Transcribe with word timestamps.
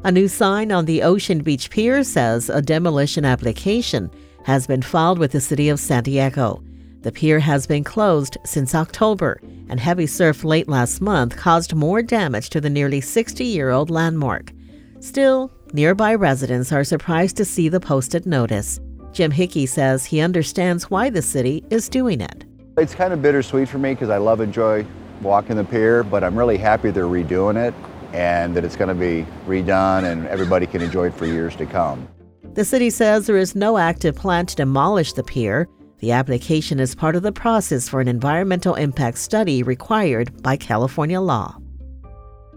A 0.04 0.12
new 0.12 0.28
sign 0.28 0.72
on 0.72 0.84
the 0.84 1.02
Ocean 1.02 1.40
Beach 1.42 1.70
Pier 1.70 2.02
says 2.02 2.50
a 2.50 2.60
demolition 2.60 3.24
application 3.24 4.10
has 4.44 4.66
been 4.66 4.82
filed 4.82 5.18
with 5.18 5.32
the 5.32 5.40
city 5.40 5.68
of 5.68 5.80
San 5.80 6.02
Diego. 6.02 6.62
The 7.02 7.12
pier 7.12 7.38
has 7.38 7.66
been 7.66 7.84
closed 7.84 8.36
since 8.44 8.74
October, 8.74 9.40
and 9.68 9.78
heavy 9.78 10.06
surf 10.06 10.42
late 10.42 10.68
last 10.68 11.00
month 11.00 11.36
caused 11.36 11.74
more 11.74 12.02
damage 12.02 12.50
to 12.50 12.60
the 12.60 12.70
nearly 12.70 13.00
60 13.00 13.44
year 13.44 13.70
old 13.70 13.90
landmark. 13.90 14.52
Still, 15.00 15.52
nearby 15.72 16.14
residents 16.14 16.72
are 16.72 16.84
surprised 16.84 17.36
to 17.36 17.44
see 17.44 17.68
the 17.68 17.80
posted 17.80 18.26
notice. 18.26 18.80
Jim 19.16 19.30
Hickey 19.30 19.64
says 19.64 20.04
he 20.04 20.20
understands 20.20 20.90
why 20.90 21.08
the 21.08 21.22
city 21.22 21.64
is 21.70 21.88
doing 21.88 22.20
it. 22.20 22.44
It's 22.76 22.94
kind 22.94 23.14
of 23.14 23.22
bittersweet 23.22 23.66
for 23.66 23.78
me 23.78 23.94
because 23.94 24.10
I 24.10 24.18
love 24.18 24.42
enjoy 24.42 24.86
walking 25.22 25.56
the 25.56 25.64
pier, 25.64 26.02
but 26.04 26.22
I'm 26.22 26.36
really 26.36 26.58
happy 26.58 26.90
they're 26.90 27.04
redoing 27.04 27.56
it 27.56 27.72
and 28.12 28.54
that 28.54 28.62
it's 28.62 28.76
going 28.76 28.90
to 28.90 28.94
be 28.94 29.26
redone 29.46 30.04
and 30.04 30.26
everybody 30.26 30.66
can 30.66 30.82
enjoy 30.82 31.06
it 31.06 31.14
for 31.14 31.24
years 31.24 31.56
to 31.56 31.64
come. 31.64 32.06
The 32.52 32.64
city 32.66 32.90
says 32.90 33.26
there 33.26 33.38
is 33.38 33.56
no 33.56 33.78
active 33.78 34.16
plan 34.16 34.44
to 34.44 34.56
demolish 34.56 35.14
the 35.14 35.24
pier. 35.24 35.66
The 36.00 36.12
application 36.12 36.78
is 36.78 36.94
part 36.94 37.16
of 37.16 37.22
the 37.22 37.32
process 37.32 37.88
for 37.88 38.02
an 38.02 38.08
environmental 38.08 38.74
impact 38.74 39.16
study 39.16 39.62
required 39.62 40.42
by 40.42 40.58
California 40.58 41.22
law. 41.22 41.56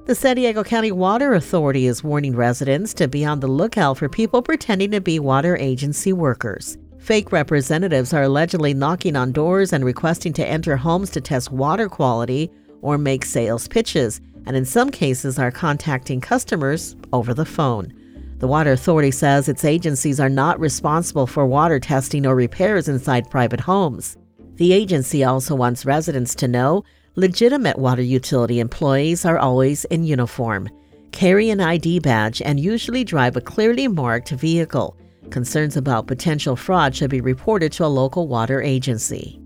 The 0.09 0.15
San 0.15 0.37
Diego 0.37 0.63
County 0.63 0.91
Water 0.91 1.35
Authority 1.35 1.85
is 1.85 2.03
warning 2.03 2.35
residents 2.35 2.95
to 2.95 3.07
be 3.07 3.23
on 3.23 3.41
the 3.41 3.47
lookout 3.47 3.99
for 3.99 4.09
people 4.09 4.41
pretending 4.41 4.89
to 4.89 4.99
be 4.99 5.19
water 5.19 5.55
agency 5.55 6.13
workers. 6.13 6.79
Fake 6.97 7.31
representatives 7.31 8.11
are 8.11 8.23
allegedly 8.23 8.73
knocking 8.73 9.15
on 9.15 9.31
doors 9.31 9.71
and 9.71 9.85
requesting 9.85 10.33
to 10.33 10.43
enter 10.43 10.75
homes 10.75 11.11
to 11.11 11.21
test 11.21 11.51
water 11.51 11.87
quality 11.87 12.49
or 12.81 12.97
make 12.97 13.23
sales 13.23 13.67
pitches, 13.67 14.19
and 14.47 14.57
in 14.57 14.65
some 14.65 14.89
cases 14.89 15.37
are 15.37 15.51
contacting 15.51 16.19
customers 16.19 16.95
over 17.13 17.35
the 17.35 17.45
phone. 17.45 17.93
The 18.39 18.47
Water 18.47 18.71
Authority 18.71 19.11
says 19.11 19.47
its 19.47 19.63
agencies 19.63 20.19
are 20.19 20.27
not 20.27 20.59
responsible 20.59 21.27
for 21.27 21.45
water 21.45 21.79
testing 21.79 22.25
or 22.25 22.33
repairs 22.33 22.87
inside 22.87 23.29
private 23.29 23.59
homes. 23.59 24.17
The 24.55 24.73
agency 24.73 25.23
also 25.23 25.53
wants 25.53 25.85
residents 25.85 26.33
to 26.33 26.47
know 26.47 26.83
Legitimate 27.15 27.77
water 27.77 28.03
utility 28.03 28.59
employees 28.59 29.25
are 29.25 29.39
always 29.39 29.83
in 29.85 30.03
uniform, 30.03 30.69
carry 31.11 31.49
an 31.49 31.59
ID 31.59 31.99
badge, 31.99 32.39
and 32.41 32.59
usually 32.59 33.03
drive 33.03 33.35
a 33.35 33.41
clearly 33.41 33.87
marked 33.87 34.29
vehicle. 34.29 34.95
Concerns 35.31 35.75
about 35.75 36.05
potential 36.05 36.55
fraud 36.55 36.95
should 36.95 37.09
be 37.09 37.19
reported 37.19 37.71
to 37.71 37.83
a 37.83 37.87
local 37.87 38.27
water 38.27 38.61
agency. 38.61 39.39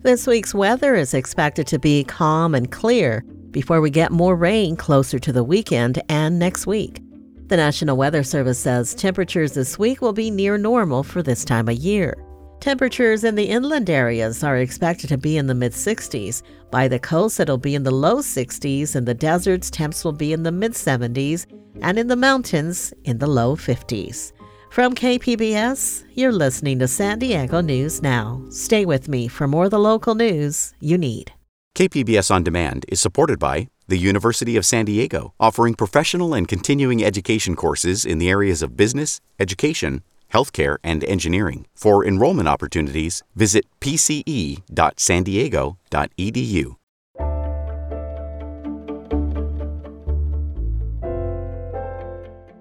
This 0.00 0.26
week's 0.26 0.54
weather 0.54 0.94
is 0.94 1.12
expected 1.12 1.66
to 1.68 1.78
be 1.78 2.04
calm 2.04 2.54
and 2.54 2.72
clear 2.72 3.22
before 3.50 3.82
we 3.82 3.90
get 3.90 4.10
more 4.10 4.34
rain 4.34 4.74
closer 4.74 5.18
to 5.18 5.32
the 5.32 5.44
weekend 5.44 6.02
and 6.08 6.38
next 6.38 6.66
week. 6.66 7.02
The 7.48 7.56
National 7.58 7.98
Weather 7.98 8.22
Service 8.22 8.58
says 8.58 8.94
temperatures 8.94 9.52
this 9.52 9.78
week 9.78 10.00
will 10.00 10.14
be 10.14 10.30
near 10.30 10.56
normal 10.56 11.02
for 11.02 11.22
this 11.22 11.44
time 11.44 11.68
of 11.68 11.76
year. 11.76 12.16
Temperatures 12.62 13.24
in 13.24 13.34
the 13.34 13.46
inland 13.46 13.90
areas 13.90 14.44
are 14.44 14.58
expected 14.58 15.08
to 15.08 15.18
be 15.18 15.36
in 15.36 15.48
the 15.48 15.54
mid 15.54 15.72
60s. 15.72 16.42
By 16.70 16.86
the 16.86 17.00
coast, 17.00 17.40
it'll 17.40 17.58
be 17.58 17.74
in 17.74 17.82
the 17.82 17.90
low 17.90 18.18
60s. 18.18 18.94
In 18.94 19.04
the 19.04 19.14
deserts, 19.14 19.68
temps 19.68 20.04
will 20.04 20.12
be 20.12 20.32
in 20.32 20.44
the 20.44 20.52
mid 20.52 20.74
70s. 20.74 21.46
And 21.80 21.98
in 21.98 22.06
the 22.06 22.14
mountains, 22.14 22.94
in 23.02 23.18
the 23.18 23.26
low 23.26 23.56
50s. 23.56 24.30
From 24.70 24.94
KPBS, 24.94 26.04
you're 26.14 26.30
listening 26.30 26.78
to 26.78 26.86
San 26.86 27.18
Diego 27.18 27.60
News 27.62 28.00
Now. 28.00 28.40
Stay 28.50 28.84
with 28.84 29.08
me 29.08 29.26
for 29.26 29.48
more 29.48 29.64
of 29.64 29.72
the 29.72 29.80
local 29.80 30.14
news 30.14 30.72
you 30.78 30.96
need. 30.96 31.32
KPBS 31.74 32.30
On 32.30 32.44
Demand 32.44 32.86
is 32.86 33.00
supported 33.00 33.40
by 33.40 33.66
the 33.88 33.98
University 33.98 34.56
of 34.56 34.64
San 34.64 34.84
Diego, 34.84 35.34
offering 35.40 35.74
professional 35.74 36.32
and 36.32 36.46
continuing 36.46 37.02
education 37.02 37.56
courses 37.56 38.04
in 38.04 38.18
the 38.18 38.30
areas 38.30 38.62
of 38.62 38.76
business, 38.76 39.20
education, 39.40 40.04
healthcare, 40.32 40.78
and 40.82 41.04
engineering. 41.04 41.66
For 41.74 42.04
enrollment 42.04 42.48
opportunities, 42.48 43.22
visit 43.34 43.66
pce.sandiego.edu. 43.80 46.76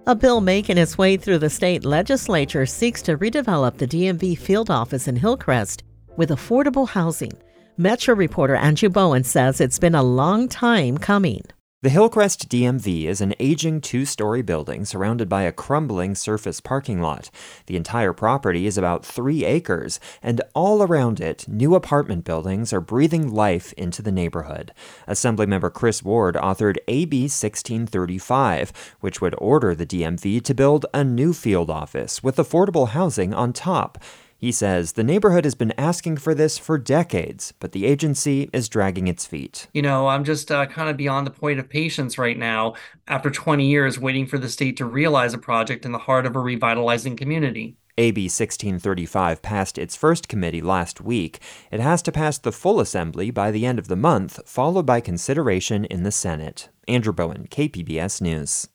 A 0.07 0.15
bill 0.15 0.41
making 0.41 0.79
its 0.79 0.97
way 0.97 1.15
through 1.15 1.37
the 1.37 1.49
state 1.49 1.85
legislature 1.85 2.65
seeks 2.65 3.03
to 3.03 3.17
redevelop 3.17 3.77
the 3.77 3.87
DMV 3.87 4.37
field 4.37 4.71
office 4.71 5.07
in 5.07 5.15
Hillcrest 5.15 5.83
with 6.17 6.31
affordable 6.31 6.89
housing. 6.89 7.31
Metro 7.77 8.15
reporter 8.15 8.55
Andrew 8.55 8.89
Bowen 8.89 9.23
says 9.23 9.61
it's 9.61 9.79
been 9.79 9.95
a 9.95 10.03
long 10.03 10.49
time 10.49 10.97
coming. 10.97 11.43
The 11.83 11.89
Hillcrest 11.89 12.47
DMV 12.47 13.05
is 13.05 13.21
an 13.21 13.33
aging 13.39 13.81
two 13.81 14.05
story 14.05 14.43
building 14.43 14.85
surrounded 14.85 15.27
by 15.27 15.41
a 15.41 15.51
crumbling 15.51 16.13
surface 16.13 16.61
parking 16.61 17.01
lot. 17.01 17.31
The 17.65 17.75
entire 17.75 18.13
property 18.13 18.67
is 18.67 18.77
about 18.77 19.03
three 19.03 19.43
acres, 19.45 19.99
and 20.21 20.41
all 20.53 20.83
around 20.83 21.19
it, 21.19 21.47
new 21.47 21.73
apartment 21.73 22.23
buildings 22.23 22.71
are 22.71 22.81
breathing 22.81 23.33
life 23.33 23.73
into 23.73 24.03
the 24.03 24.11
neighborhood. 24.11 24.71
Assemblymember 25.07 25.73
Chris 25.73 26.03
Ward 26.03 26.35
authored 26.35 26.77
AB 26.87 27.21
1635, 27.21 28.95
which 28.99 29.19
would 29.19 29.33
order 29.39 29.73
the 29.73 29.87
DMV 29.87 30.43
to 30.43 30.53
build 30.53 30.85
a 30.93 31.03
new 31.03 31.33
field 31.33 31.71
office 31.71 32.21
with 32.21 32.35
affordable 32.35 32.89
housing 32.89 33.33
on 33.33 33.53
top. 33.53 33.97
He 34.41 34.51
says 34.51 34.93
the 34.93 35.03
neighborhood 35.03 35.43
has 35.43 35.53
been 35.53 35.71
asking 35.77 36.17
for 36.17 36.33
this 36.33 36.57
for 36.57 36.79
decades, 36.79 37.53
but 37.59 37.73
the 37.73 37.85
agency 37.85 38.49
is 38.51 38.69
dragging 38.69 39.07
its 39.07 39.23
feet. 39.23 39.67
You 39.71 39.83
know, 39.83 40.07
I'm 40.07 40.23
just 40.23 40.51
uh, 40.51 40.65
kind 40.65 40.89
of 40.89 40.97
beyond 40.97 41.27
the 41.27 41.31
point 41.31 41.59
of 41.59 41.69
patience 41.69 42.17
right 42.17 42.37
now 42.37 42.73
after 43.07 43.29
20 43.29 43.69
years 43.69 43.99
waiting 43.99 44.25
for 44.25 44.39
the 44.39 44.49
state 44.49 44.77
to 44.77 44.85
realize 44.85 45.35
a 45.35 45.37
project 45.37 45.85
in 45.85 45.91
the 45.91 45.99
heart 45.99 46.25
of 46.25 46.35
a 46.35 46.39
revitalizing 46.39 47.15
community. 47.15 47.77
AB 47.99 48.23
1635 48.23 49.43
passed 49.43 49.77
its 49.77 49.95
first 49.95 50.27
committee 50.27 50.61
last 50.61 51.01
week. 51.01 51.39
It 51.69 51.79
has 51.79 52.01
to 52.01 52.11
pass 52.11 52.39
the 52.39 52.51
full 52.51 52.79
assembly 52.79 53.29
by 53.29 53.51
the 53.51 53.67
end 53.67 53.77
of 53.77 53.89
the 53.89 53.95
month, 53.95 54.39
followed 54.49 54.87
by 54.87 55.01
consideration 55.01 55.85
in 55.85 56.01
the 56.01 56.11
Senate. 56.11 56.69
Andrew 56.87 57.13
Bowen, 57.13 57.47
KPBS 57.51 58.21
News. 58.21 58.69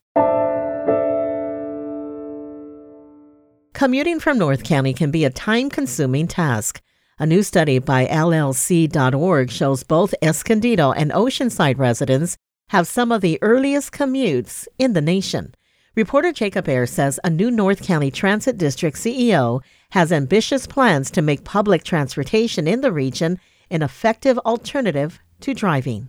Commuting 3.77 4.21
from 4.21 4.39
North 4.39 4.65
County 4.65 4.95
can 4.95 5.11
be 5.11 5.27
a 5.27 5.31
time 5.31 5.69
consuming 5.69 6.27
task. 6.27 6.81
A 7.19 7.27
new 7.27 7.43
study 7.43 7.79
by 7.79 8.07
LLC.org 8.07 9.51
shows 9.51 9.83
both 9.83 10.15
Escondido 10.23 10.93
and 10.93 11.11
Oceanside 11.11 11.77
residents 11.77 12.39
have 12.71 12.89
some 12.89 13.13
of 13.13 13.21
the 13.21 13.39
earliest 13.43 13.93
commutes 13.93 14.67
in 14.79 14.95
the 14.95 15.03
nation. 15.03 15.55
Reporter 15.95 16.33
Jacob 16.33 16.67
Aere 16.71 16.87
says 16.87 17.21
a 17.23 17.29
new 17.29 17.51
North 17.51 17.83
County 17.83 18.11
Transit 18.11 18.57
District 18.57 18.97
CEO 18.97 19.61
has 19.91 20.11
ambitious 20.11 20.67
plans 20.67 21.11
to 21.11 21.21
make 21.21 21.45
public 21.45 21.85
transportation 21.85 22.67
in 22.67 22.81
the 22.81 22.91
region 22.91 23.39
an 23.71 23.83
effective 23.83 24.39
alternative 24.39 25.21
to 25.41 25.53
driving. 25.53 26.09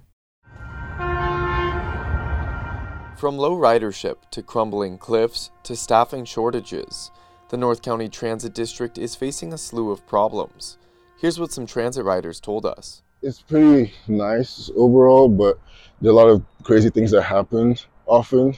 From 3.18 3.36
low 3.38 3.58
ridership 3.58 4.16
to 4.32 4.42
crumbling 4.42 4.98
cliffs 4.98 5.52
to 5.64 5.76
staffing 5.76 6.24
shortages, 6.24 7.12
the 7.50 7.58
North 7.58 7.82
County 7.82 8.10
Transit 8.10 8.54
District 8.54 8.98
is 8.98 9.16
facing 9.16 9.54
a 9.54 9.58
slew 9.58 9.92
of 9.92 10.06
problems. 10.06 10.78
Here's 11.18 11.40
what 11.40 11.52
some 11.52 11.66
transit 11.66 12.04
riders 12.04 12.40
told 12.40 12.66
us. 12.66 13.02
It's 13.22 13.42
pretty 13.42 13.94
nice 14.08 14.70
overall, 14.76 15.30
but 15.30 15.60
there 16.02 16.12
are 16.12 16.14
a 16.14 16.16
lot 16.16 16.28
of 16.28 16.44
crazy 16.64 16.90
things 16.90 17.12
that 17.12 17.24
happen 17.24 17.78
often. 18.06 18.56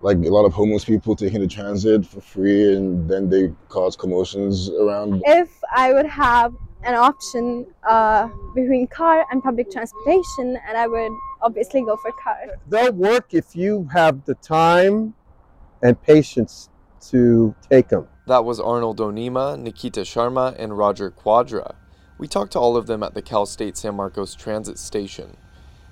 Like 0.00 0.16
a 0.18 0.30
lot 0.30 0.46
of 0.46 0.54
homeless 0.54 0.84
people 0.84 1.14
taking 1.14 1.40
the 1.40 1.46
transit 1.46 2.06
for 2.06 2.22
free 2.22 2.74
and 2.74 3.10
then 3.10 3.28
they 3.28 3.52
cause 3.68 3.96
commotions 3.96 4.70
around. 4.70 5.22
If 5.26 5.50
I 5.74 5.92
would 5.92 6.06
have 6.06 6.54
an 6.84 6.94
option 6.94 7.66
uh, 7.86 8.28
between 8.54 8.86
car 8.86 9.26
and 9.30 9.42
public 9.42 9.70
transportation, 9.70 10.58
and 10.66 10.78
I 10.78 10.86
would 10.86 11.12
obviously 11.42 11.82
go 11.82 11.96
for 11.96 12.12
car. 12.12 12.38
They'll 12.68 12.92
work 12.92 13.34
if 13.34 13.54
you 13.54 13.86
have 13.92 14.24
the 14.24 14.34
time 14.36 15.12
and 15.82 16.00
patience 16.00 16.70
to 17.08 17.54
take 17.68 17.88
them. 17.88 18.06
That 18.30 18.44
was 18.44 18.60
Arnold 18.60 19.00
Onima, 19.00 19.56
Nikita 19.56 20.02
Sharma, 20.02 20.54
and 20.56 20.78
Roger 20.78 21.10
Quadra. 21.10 21.74
We 22.16 22.28
talked 22.28 22.52
to 22.52 22.60
all 22.60 22.76
of 22.76 22.86
them 22.86 23.02
at 23.02 23.12
the 23.12 23.22
Cal 23.22 23.44
State 23.44 23.76
San 23.76 23.96
Marcos 23.96 24.36
Transit 24.36 24.78
Station. 24.78 25.36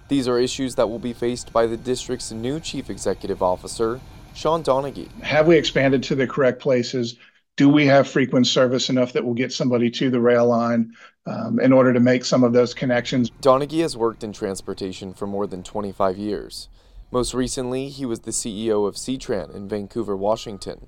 These 0.06 0.28
are 0.28 0.38
issues 0.38 0.76
that 0.76 0.88
will 0.88 1.00
be 1.00 1.12
faced 1.12 1.52
by 1.52 1.66
the 1.66 1.76
district's 1.76 2.30
new 2.30 2.60
chief 2.60 2.90
executive 2.90 3.42
officer, 3.42 4.00
Shawn 4.34 4.62
Donaghy. 4.62 5.10
Have 5.20 5.48
we 5.48 5.56
expanded 5.56 6.00
to 6.04 6.14
the 6.14 6.28
correct 6.28 6.60
places? 6.62 7.16
Do 7.56 7.68
we 7.68 7.86
have 7.86 8.06
frequent 8.06 8.46
service 8.46 8.88
enough 8.88 9.14
that 9.14 9.24
will 9.24 9.34
get 9.34 9.52
somebody 9.52 9.90
to 9.90 10.08
the 10.08 10.20
rail 10.20 10.46
line 10.46 10.92
um, 11.26 11.58
in 11.58 11.72
order 11.72 11.92
to 11.92 11.98
make 11.98 12.24
some 12.24 12.44
of 12.44 12.52
those 12.52 12.72
connections? 12.72 13.32
Donaghy 13.42 13.80
has 13.80 13.96
worked 13.96 14.22
in 14.22 14.32
transportation 14.32 15.12
for 15.12 15.26
more 15.26 15.48
than 15.48 15.64
25 15.64 16.16
years. 16.16 16.68
Most 17.10 17.34
recently, 17.34 17.88
he 17.88 18.06
was 18.06 18.20
the 18.20 18.30
CEO 18.30 18.86
of 18.86 18.94
CTRAN 18.94 19.52
in 19.56 19.68
Vancouver, 19.68 20.16
Washington. 20.16 20.86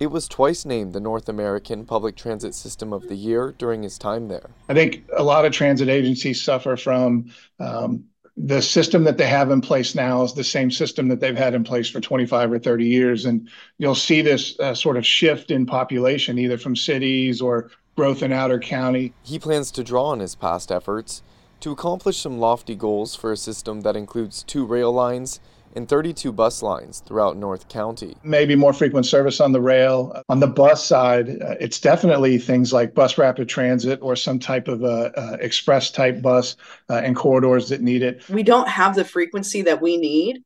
It 0.00 0.12
was 0.12 0.28
twice 0.28 0.64
named 0.64 0.92
the 0.92 1.00
North 1.00 1.28
American 1.28 1.84
Public 1.84 2.14
Transit 2.14 2.54
System 2.54 2.92
of 2.92 3.08
the 3.08 3.16
Year 3.16 3.52
during 3.58 3.82
his 3.82 3.98
time 3.98 4.28
there. 4.28 4.50
I 4.68 4.74
think 4.74 5.04
a 5.16 5.24
lot 5.24 5.44
of 5.44 5.52
transit 5.52 5.88
agencies 5.88 6.40
suffer 6.40 6.76
from 6.76 7.32
um, 7.58 8.04
the 8.36 8.62
system 8.62 9.02
that 9.04 9.18
they 9.18 9.26
have 9.26 9.50
in 9.50 9.60
place 9.60 9.96
now 9.96 10.22
is 10.22 10.34
the 10.34 10.44
same 10.44 10.70
system 10.70 11.08
that 11.08 11.18
they've 11.18 11.36
had 11.36 11.52
in 11.52 11.64
place 11.64 11.90
for 11.90 12.00
25 12.00 12.52
or 12.52 12.58
30 12.60 12.86
years. 12.86 13.24
And 13.24 13.48
you'll 13.78 13.96
see 13.96 14.22
this 14.22 14.58
uh, 14.60 14.72
sort 14.72 14.96
of 14.96 15.04
shift 15.04 15.50
in 15.50 15.66
population, 15.66 16.38
either 16.38 16.58
from 16.58 16.76
cities 16.76 17.40
or 17.40 17.72
growth 17.96 18.22
in 18.22 18.30
outer 18.30 18.60
county. 18.60 19.12
He 19.24 19.40
plans 19.40 19.72
to 19.72 19.82
draw 19.82 20.04
on 20.06 20.20
his 20.20 20.36
past 20.36 20.70
efforts 20.70 21.22
to 21.58 21.72
accomplish 21.72 22.18
some 22.18 22.38
lofty 22.38 22.76
goals 22.76 23.16
for 23.16 23.32
a 23.32 23.36
system 23.36 23.80
that 23.80 23.96
includes 23.96 24.44
two 24.44 24.64
rail 24.64 24.92
lines 24.92 25.40
and 25.78 25.88
32 25.88 26.32
bus 26.32 26.60
lines 26.60 27.00
throughout 27.06 27.36
North 27.36 27.68
County. 27.68 28.16
Maybe 28.24 28.56
more 28.56 28.72
frequent 28.72 29.06
service 29.06 29.40
on 29.40 29.52
the 29.52 29.60
rail. 29.60 30.22
On 30.28 30.40
the 30.40 30.46
bus 30.46 30.84
side, 30.84 31.30
uh, 31.40 31.54
it's 31.60 31.80
definitely 31.80 32.36
things 32.36 32.72
like 32.72 32.94
bus 32.94 33.16
rapid 33.16 33.48
transit 33.48 34.00
or 34.02 34.16
some 34.16 34.40
type 34.40 34.66
of 34.66 34.82
a, 34.82 35.12
uh, 35.18 35.36
express 35.40 35.90
type 35.90 36.20
bus 36.20 36.56
uh, 36.90 37.00
in 37.02 37.14
corridors 37.14 37.68
that 37.68 37.80
need 37.80 38.02
it. 38.02 38.28
We 38.28 38.42
don't 38.42 38.68
have 38.68 38.96
the 38.96 39.04
frequency 39.04 39.62
that 39.62 39.80
we 39.80 39.96
need 39.96 40.42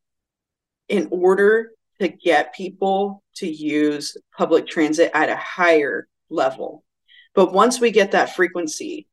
in 0.89 1.09
order 1.11 1.71
to 1.99 2.09
get 2.09 2.55
people 2.55 3.23
to 3.37 3.49
use 3.49 4.17
public 4.37 4.67
transit 4.67 5.11
at 5.15 5.31
a 5.31 5.37
higher 5.37 6.07
level. 6.29 6.85
But 7.35 7.55
once 7.55 7.81
we 7.81 7.91
get 7.91 8.13
that 8.13 8.37
frequency, 8.37 9.07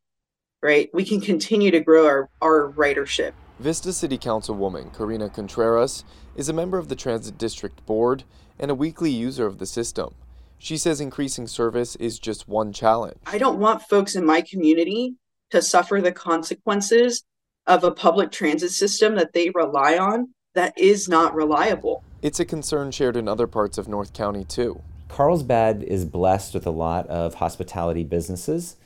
right, 0.61 0.89
we 0.93 1.05
can 1.05 1.21
continue 1.21 1.71
to 1.71 1.79
grow 1.79 2.05
our, 2.05 2.29
our 2.41 2.73
ridership. 2.73 3.31
Vista 3.59 3.91
City 3.91 4.17
Councilwoman 4.17 4.93
Corinna 4.93 5.29
Contreras 5.29 6.05
is 6.33 6.47
a 6.47 6.53
member 6.53 6.77
of 6.77 6.87
the 6.87 6.95
Transit 6.95 7.37
District 7.37 7.85
Board 7.85 8.23
and 8.57 8.71
a 8.71 8.75
weekly 8.75 9.11
user 9.11 9.45
of 9.45 9.57
the 9.57 9.65
system. 9.65 10.15
She 10.57 10.77
says 10.77 11.01
increasing 11.01 11.45
service 11.45 11.97
is 11.97 12.19
just 12.19 12.47
one 12.47 12.71
challenge. 12.71 13.17
I 13.25 13.37
don't 13.37 13.59
want 13.59 13.81
folks 13.81 14.15
in 14.15 14.25
my 14.25 14.39
community 14.39 15.15
to 15.49 15.61
suffer 15.61 15.99
the 15.99 16.13
consequences 16.13 17.25
of 17.67 17.83
a 17.83 17.91
public 17.91 18.31
transit 18.31 18.71
system 18.71 19.15
that 19.15 19.33
they 19.33 19.49
rely 19.49 19.97
on 19.97 20.33
that 20.55 20.73
is 20.77 21.09
not 21.09 21.35
reliable. 21.35 22.01
It's 22.21 22.39
a 22.39 22.45
concern 22.45 22.91
shared 22.91 23.17
in 23.17 23.27
other 23.27 23.47
parts 23.47 23.77
of 23.77 23.89
North 23.89 24.13
County, 24.13 24.45
too. 24.45 24.81
Carlsbad 25.09 25.83
is 25.83 26.05
blessed 26.05 26.53
with 26.53 26.65
a 26.65 26.71
lot 26.71 27.07
of 27.07 27.35
hospitality 27.35 28.05
businesses, 28.05 28.77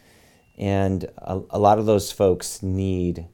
and 0.57 1.05
a, 1.19 1.41
a 1.51 1.59
lot 1.59 1.77
of 1.77 1.85
those 1.85 2.11
folks 2.11 2.63
need 2.63 3.27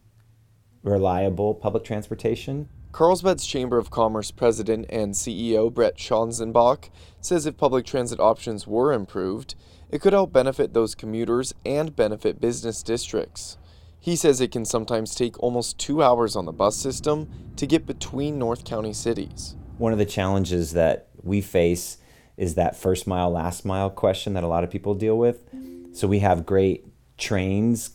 reliable 0.89 1.53
public 1.53 1.83
transportation. 1.83 2.69
Carlsbad's 2.91 3.45
Chamber 3.45 3.77
of 3.77 3.91
Commerce 3.91 4.31
president 4.31 4.87
and 4.89 5.13
CEO 5.13 5.71
Brett 5.71 5.97
Schanzenbach 5.97 6.89
says 7.21 7.45
if 7.45 7.55
public 7.55 7.85
transit 7.85 8.19
options 8.19 8.65
were 8.65 8.91
improved, 8.91 9.55
it 9.91 10.01
could 10.01 10.13
help 10.13 10.33
benefit 10.33 10.73
those 10.73 10.95
commuters 10.95 11.53
and 11.65 11.95
benefit 11.95 12.41
business 12.41 12.81
districts. 12.81 13.57
He 13.99 14.15
says 14.15 14.41
it 14.41 14.51
can 14.51 14.65
sometimes 14.65 15.13
take 15.13 15.41
almost 15.41 15.77
two 15.77 16.01
hours 16.01 16.35
on 16.35 16.45
the 16.45 16.51
bus 16.51 16.77
system 16.77 17.29
to 17.57 17.67
get 17.67 17.85
between 17.85 18.39
North 18.39 18.63
County 18.63 18.93
cities. 18.93 19.55
One 19.77 19.91
of 19.91 19.99
the 19.99 20.05
challenges 20.05 20.73
that 20.73 21.09
we 21.21 21.41
face 21.41 21.97
is 22.37 22.55
that 22.55 22.75
first 22.75 23.05
mile, 23.05 23.29
last 23.29 23.65
mile 23.65 23.89
question 23.89 24.33
that 24.33 24.43
a 24.43 24.47
lot 24.47 24.63
of 24.63 24.71
people 24.71 24.95
deal 24.95 25.17
with. 25.17 25.43
So 25.91 26.07
we 26.07 26.19
have 26.19 26.45
great 26.45 26.85
trains 27.19 27.91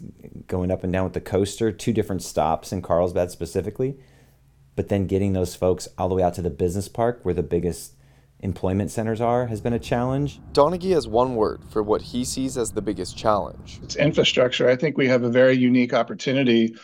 going 0.46 0.70
up 0.70 0.84
and 0.84 0.92
down 0.92 1.04
with 1.04 1.14
the 1.14 1.20
coaster, 1.20 1.72
two 1.72 1.92
different 1.92 2.22
stops 2.22 2.72
in 2.72 2.82
Carlsbad 2.82 3.30
specifically, 3.30 3.96
but 4.76 4.88
then 4.88 5.06
getting 5.06 5.32
those 5.32 5.54
folks 5.54 5.88
all 5.98 6.08
the 6.08 6.14
way 6.14 6.22
out 6.22 6.34
to 6.34 6.42
the 6.42 6.50
business 6.50 6.88
park 6.88 7.20
where 7.22 7.34
the 7.34 7.42
biggest 7.42 7.94
employment 8.40 8.90
centers 8.90 9.20
are 9.20 9.46
has 9.46 9.60
been 9.60 9.72
a 9.72 9.78
challenge. 9.78 10.38
Donaghy 10.52 10.92
has 10.92 11.08
one 11.08 11.34
word 11.34 11.62
for 11.70 11.82
what 11.82 12.02
he 12.02 12.24
sees 12.24 12.58
as 12.58 12.72
the 12.72 12.82
biggest 12.82 13.16
challenge. 13.16 13.80
It's 13.82 13.96
infrastructure. 13.96 14.68
I 14.68 14.76
think 14.76 14.98
we 14.98 15.08
have 15.08 15.22
a 15.22 15.30
very 15.30 15.54
unique 15.54 15.94
opportunity 15.94 16.76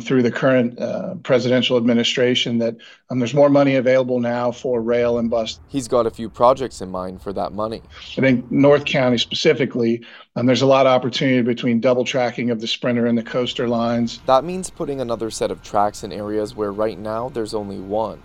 through 0.00 0.22
the 0.22 0.30
current 0.30 0.78
uh, 0.78 1.14
presidential 1.22 1.76
administration 1.76 2.58
that 2.58 2.76
um, 3.08 3.18
there's 3.18 3.34
more 3.34 3.48
money 3.48 3.76
available 3.76 4.20
now 4.20 4.52
for 4.52 4.82
rail 4.82 5.18
and 5.18 5.30
bus. 5.30 5.58
He's 5.68 5.88
got 5.88 6.06
a 6.06 6.10
few 6.10 6.28
projects 6.28 6.80
in 6.80 6.90
mind 6.90 7.22
for 7.22 7.32
that 7.32 7.52
money. 7.52 7.82
I 8.18 8.20
think 8.20 8.50
North 8.50 8.84
County 8.84 9.16
specifically, 9.18 10.04
um, 10.36 10.46
there's 10.46 10.62
a 10.62 10.66
lot 10.66 10.86
of 10.86 10.92
opportunity 10.92 11.42
between 11.42 11.80
double 11.80 12.04
tracking 12.04 12.50
of 12.50 12.60
the 12.60 12.66
Sprinter 12.66 13.06
and 13.06 13.16
the 13.16 13.22
coaster 13.22 13.68
lines. 13.68 14.20
That 14.26 14.44
means 14.44 14.70
putting 14.70 15.00
another 15.00 15.30
set 15.30 15.50
of 15.50 15.62
tracks 15.62 16.04
in 16.04 16.12
areas 16.12 16.54
where 16.54 16.72
right 16.72 16.98
now 16.98 17.30
there's 17.30 17.54
only 17.54 17.78
one. 17.78 18.22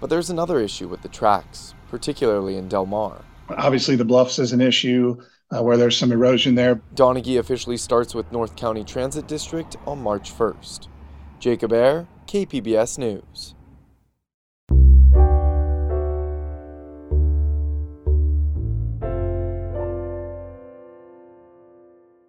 But 0.00 0.10
there's 0.10 0.30
another 0.30 0.60
issue 0.60 0.88
with 0.88 1.02
the 1.02 1.08
tracks, 1.08 1.74
particularly 1.90 2.56
in 2.56 2.68
Del 2.68 2.86
Mar. 2.86 3.24
Obviously, 3.50 3.96
the 3.96 4.04
bluffs 4.04 4.38
is 4.38 4.52
an 4.52 4.60
issue 4.60 5.20
uh, 5.50 5.62
where 5.62 5.76
there's 5.76 5.96
some 5.96 6.12
erosion 6.12 6.54
there. 6.54 6.80
Donaghy 6.94 7.38
officially 7.38 7.76
starts 7.76 8.14
with 8.14 8.30
North 8.32 8.56
County 8.56 8.84
Transit 8.84 9.26
District 9.26 9.76
on 9.86 10.02
March 10.02 10.32
1st. 10.32 10.88
Jacob 11.38 11.72
Aere, 11.72 12.06
KPBS 12.26 12.98
News. 12.98 13.54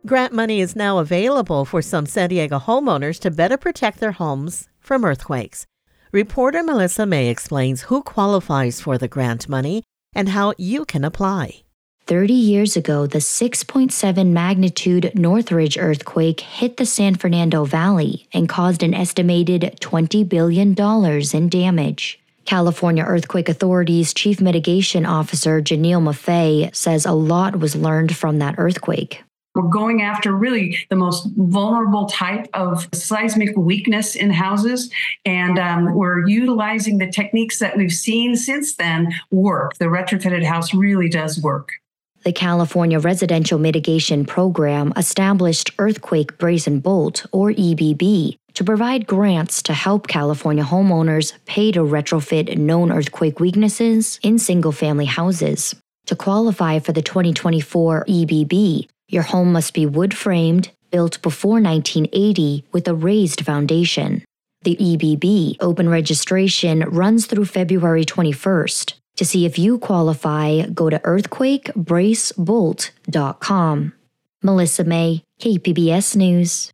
Grant 0.06 0.34
money 0.34 0.60
is 0.60 0.76
now 0.76 0.98
available 0.98 1.66
for 1.66 1.84
some 1.84 2.08
San 2.08 2.30
Diego 2.30 2.58
homeowners 2.58 3.20
to 3.20 3.30
better 3.30 3.58
protect 3.58 4.00
their 4.00 4.14
homes 4.14 4.68
from 4.80 5.06
earthquakes. 5.06 5.68
Reporter 6.12 6.64
Melissa 6.64 7.06
May 7.06 7.28
explains 7.28 7.84
who 7.84 8.02
qualifies 8.02 8.82
for 8.82 8.98
the 8.98 9.08
grant 9.08 9.48
money 9.48 9.84
and 10.16 10.30
how 10.30 10.56
you 10.58 10.84
can 10.86 11.04
apply. 11.04 11.62
30 12.06 12.34
years 12.34 12.76
ago, 12.76 13.06
the 13.06 13.20
6.7 13.20 14.28
magnitude 14.32 15.12
Northridge 15.14 15.78
earthquake 15.78 16.40
hit 16.40 16.78
the 16.78 16.86
San 16.86 17.16
Fernando 17.16 17.66
Valley 17.66 18.28
and 18.34 18.50
caused 18.50 18.82
an 18.82 18.96
estimated 18.96 19.78
$20 19.80 20.28
billion 20.28 20.76
in 21.34 21.50
damage. 21.50 22.20
California 22.46 23.04
Earthquake 23.04 23.48
Authority's 23.48 24.12
Chief 24.12 24.42
Mitigation 24.42 25.06
Officer 25.06 25.62
Janiele 25.62 26.02
Maffei 26.02 26.74
says 26.76 27.06
a 27.06 27.12
lot 27.12 27.60
was 27.60 27.76
learned 27.76 28.16
from 28.16 28.40
that 28.40 28.56
earthquake. 28.58 29.24
We're 29.54 29.68
going 29.68 30.02
after 30.02 30.32
really 30.32 30.80
the 30.90 30.96
most 30.96 31.28
vulnerable 31.36 32.08
type 32.08 32.48
of 32.54 32.90
seismic 32.94 33.56
weakness 33.56 34.16
in 34.16 34.32
houses. 34.32 34.92
And 35.26 35.60
um, 35.60 35.94
we're 35.94 36.28
utilizing 36.28 36.98
the 36.98 37.12
techniques 37.12 37.60
that 37.60 37.78
we've 37.78 37.92
seen 37.92 38.36
since 38.36 38.76
then 38.76 39.14
work. 39.30 39.76
The 39.78 39.86
retrofitted 39.86 40.44
house 40.44 40.74
really 40.74 41.10
does 41.10 41.40
work. 41.42 41.74
The 42.26 42.34
California 42.34 43.00
Residential 43.00 43.58
Mitigation 43.60 44.26
Program 44.26 44.92
established 44.98 45.72
Earthquake 45.80 46.38
Brace 46.38 46.68
and 46.68 46.84
Bolt, 46.84 47.26
or 47.32 47.52
EBB, 47.52 48.36
to 48.56 48.64
provide 48.66 49.08
grants 49.08 49.62
to 49.64 49.74
help 49.74 50.08
California 50.08 50.66
homeowners 50.66 51.32
pay 51.46 51.72
to 51.72 51.80
retrofit 51.80 52.58
known 52.58 52.92
earthquake 52.92 53.40
weaknesses 53.40 54.20
in 54.22 54.38
single 54.38 54.74
family 54.74 55.06
houses. 55.06 55.76
To 56.08 56.16
qualify 56.16 56.80
for 56.80 56.92
the 56.92 57.02
2024 57.02 58.04
EBB, 58.06 58.88
your 59.08 59.24
home 59.24 59.54
must 59.54 59.74
be 59.74 59.86
wood 59.86 60.14
framed, 60.14 60.72
built 60.92 61.22
before 61.22 61.62
1980 61.62 62.66
with 62.74 62.88
a 62.90 62.94
raised 62.94 63.46
foundation. 63.46 64.26
The 64.64 64.76
EBB 64.76 65.56
open 65.62 65.88
registration 65.88 66.82
runs 66.82 67.28
through 67.28 67.46
February 67.46 68.04
21st. 68.04 68.99
To 69.20 69.26
see 69.26 69.46
if 69.46 69.60
you 69.60 69.78
qualify, 69.80 70.62
go 70.68 70.90
to 70.90 70.98
earthquakebracebolt.com. 71.00 73.94
Melissa 74.42 74.86
May, 74.86 75.24
KPBS 75.42 76.16
News. 76.16 76.72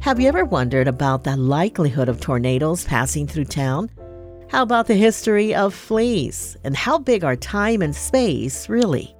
Have 0.00 0.18
you 0.18 0.26
ever 0.26 0.44
wondered 0.44 0.88
about 0.88 1.22
the 1.22 1.36
likelihood 1.36 2.08
of 2.08 2.20
tornadoes 2.20 2.82
passing 2.82 3.28
through 3.28 3.44
town? 3.44 3.88
How 4.48 4.64
about 4.64 4.88
the 4.88 4.96
history 4.96 5.54
of 5.54 5.72
fleas? 5.72 6.56
And 6.64 6.76
how 6.76 6.98
big 6.98 7.22
are 7.22 7.36
time 7.36 7.82
and 7.82 7.94
space 7.94 8.68
really? 8.68 9.14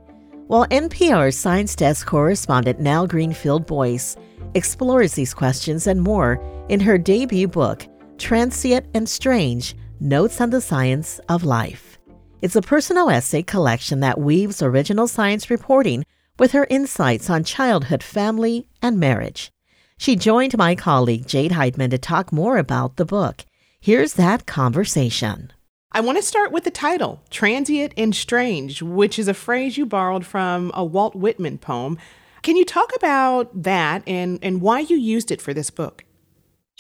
Well, 0.49 0.67
NPR's 0.73 1.39
science 1.39 1.77
desk 1.77 2.09
correspondent 2.09 2.81
Nell 2.81 3.07
Greenfieldboyce 3.07 4.17
explores 4.55 5.15
these 5.15 5.35
questions 5.35 5.87
and 5.87 6.01
more 6.01 6.41
in 6.69 6.81
her 6.81 6.99
debut 6.99 7.49
book, 7.49 7.87
Transient 8.19 8.87
and 8.95 9.09
Strange 9.09 9.75
Notes 10.01 10.41
on 10.41 10.51
the 10.51 10.61
Science 10.61 11.21
of 11.29 11.45
Life. 11.45 11.99
It's 12.43 12.57
a 12.57 12.63
personal 12.63 13.11
essay 13.11 13.43
collection 13.43 14.01
that 14.01 14.19
weaves 14.19 14.63
original 14.63 15.07
science 15.07 15.51
reporting 15.51 16.05
with 16.39 16.53
her 16.53 16.67
insights 16.71 17.29
on 17.29 17.45
childhood, 17.45 18.03
family, 18.03 18.67
and 18.81 18.99
marriage. 18.99 19.51
She 19.99 20.17
joined 20.17 20.57
my 20.57 20.75
colleague 20.75 21.27
Jade 21.27 21.53
Hindmon 21.53 21.91
to 21.91 21.99
talk 21.99 22.33
more 22.33 22.57
about 22.57 22.97
the 22.97 23.05
book. 23.05 23.45
Here's 23.79 24.15
that 24.15 24.47
conversation. 24.47 25.53
I 25.93 26.01
want 26.01 26.17
to 26.17 26.23
start 26.23 26.53
with 26.53 26.65
the 26.65 26.71
title, 26.71 27.21
Transient 27.31 27.93
and 27.97 28.15
Strange, 28.15 28.81
which 28.81 29.19
is 29.19 29.29
a 29.29 29.35
phrase 29.35 29.77
you 29.77 29.85
borrowed 29.85 30.25
from 30.25 30.71
a 30.73 30.85
Walt 30.85 31.15
Whitman 31.15 31.59
poem. 31.59 31.99
Can 32.43 32.57
you 32.57 32.65
talk 32.65 32.91
about 32.97 33.63
that 33.63 34.03
and, 34.07 34.39
and 34.43 34.61
why 34.61 34.81
you 34.81 34.97
used 34.97 35.31
it 35.31 35.41
for 35.41 35.53
this 35.53 35.71
book? 35.71 36.05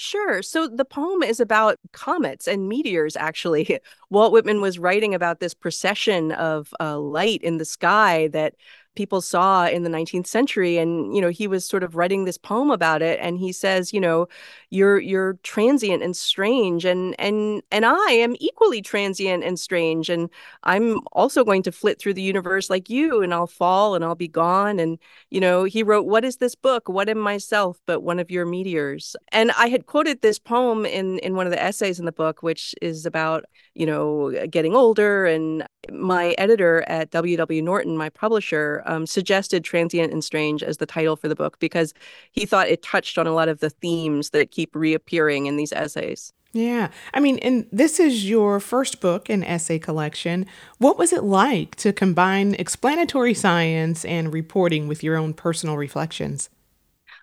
Sure. 0.02 0.42
So 0.42 0.66
the 0.66 0.86
poem 0.86 1.22
is 1.22 1.40
about 1.40 1.78
comets 1.92 2.48
and 2.48 2.70
meteors, 2.70 3.16
actually. 3.16 3.80
Walt 4.10 4.32
Whitman 4.32 4.62
was 4.62 4.78
writing 4.78 5.14
about 5.14 5.40
this 5.40 5.52
procession 5.52 6.32
of 6.32 6.72
uh, 6.80 6.98
light 6.98 7.42
in 7.42 7.58
the 7.58 7.66
sky 7.66 8.28
that 8.28 8.54
people 8.94 9.20
saw 9.20 9.66
in 9.66 9.82
the 9.82 9.90
19th 9.90 10.26
century 10.26 10.78
and 10.78 11.14
you 11.14 11.20
know 11.20 11.28
he 11.28 11.46
was 11.46 11.64
sort 11.64 11.82
of 11.82 11.94
writing 11.94 12.24
this 12.24 12.38
poem 12.38 12.70
about 12.70 13.02
it 13.02 13.18
and 13.22 13.38
he 13.38 13.52
says 13.52 13.92
you 13.92 14.00
know 14.00 14.26
you're 14.70 14.98
you're 15.00 15.34
transient 15.42 16.02
and 16.02 16.16
strange 16.16 16.84
and 16.84 17.14
and 17.18 17.62
and 17.70 17.84
I 17.84 18.12
am 18.12 18.36
equally 18.40 18.82
transient 18.82 19.44
and 19.44 19.58
strange 19.58 20.08
and 20.08 20.30
I'm 20.64 21.00
also 21.12 21.44
going 21.44 21.62
to 21.64 21.72
flit 21.72 21.98
through 21.98 22.14
the 22.14 22.22
universe 22.22 22.70
like 22.70 22.90
you 22.90 23.22
and 23.22 23.34
I'll 23.34 23.46
fall 23.46 23.94
and 23.94 24.04
I'll 24.04 24.14
be 24.14 24.28
gone. 24.28 24.78
And 24.78 24.98
you 25.30 25.40
know 25.40 25.64
he 25.64 25.82
wrote 25.82 26.06
what 26.06 26.24
is 26.24 26.36
this 26.36 26.54
book? 26.54 26.88
What 26.88 27.08
am 27.08 27.18
I 27.18 27.30
myself 27.30 27.80
but 27.86 28.00
one 28.02 28.18
of 28.18 28.30
your 28.30 28.44
meteors? 28.44 29.16
And 29.32 29.52
I 29.52 29.68
had 29.68 29.86
quoted 29.86 30.20
this 30.20 30.38
poem 30.38 30.84
in 30.84 31.18
in 31.20 31.34
one 31.36 31.46
of 31.46 31.52
the 31.52 31.62
essays 31.62 31.98
in 31.98 32.06
the 32.06 32.12
book 32.12 32.42
which 32.42 32.74
is 32.82 33.06
about 33.06 33.44
you 33.74 33.86
know 33.86 34.46
getting 34.50 34.74
older 34.74 35.26
and 35.26 35.64
my 35.90 36.34
editor 36.38 36.84
at 36.88 37.10
WW 37.10 37.62
Norton 37.62 37.96
my 37.96 38.10
publisher 38.10 38.79
um, 38.86 39.06
suggested 39.06 39.64
Transient 39.64 40.12
and 40.12 40.24
Strange 40.24 40.62
as 40.62 40.78
the 40.78 40.86
title 40.86 41.16
for 41.16 41.28
the 41.28 41.34
book 41.34 41.58
because 41.58 41.94
he 42.32 42.46
thought 42.46 42.68
it 42.68 42.82
touched 42.82 43.18
on 43.18 43.26
a 43.26 43.32
lot 43.32 43.48
of 43.48 43.60
the 43.60 43.70
themes 43.70 44.30
that 44.30 44.50
keep 44.50 44.74
reappearing 44.74 45.46
in 45.46 45.56
these 45.56 45.72
essays. 45.72 46.32
Yeah. 46.52 46.88
I 47.14 47.20
mean, 47.20 47.38
and 47.38 47.66
this 47.70 48.00
is 48.00 48.28
your 48.28 48.58
first 48.58 49.00
book 49.00 49.30
in 49.30 49.44
essay 49.44 49.78
collection. 49.78 50.46
What 50.78 50.98
was 50.98 51.12
it 51.12 51.22
like 51.22 51.76
to 51.76 51.92
combine 51.92 52.54
explanatory 52.54 53.34
science 53.34 54.04
and 54.04 54.32
reporting 54.32 54.88
with 54.88 55.04
your 55.04 55.16
own 55.16 55.32
personal 55.32 55.76
reflections? 55.76 56.50